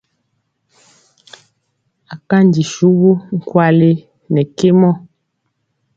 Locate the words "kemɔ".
4.57-4.89